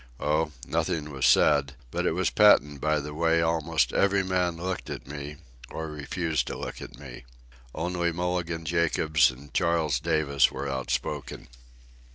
[0.19, 4.89] Oh, nothing was said; but it was patent by the way almost every man looked
[4.89, 5.35] at me,
[5.69, 7.23] or refused to look at me.
[7.75, 11.49] Only Mulligan Jacobs and Charles Davis were outspoken.